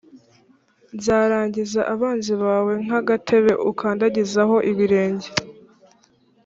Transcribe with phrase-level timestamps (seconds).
[0.95, 5.29] nzagirira abanzi bawe nk agatebe ukandagizaho ibirenge